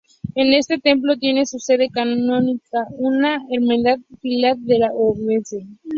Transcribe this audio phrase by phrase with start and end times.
[0.33, 5.63] En este templo tiene su sede canónica una hermandad filial de la onubense.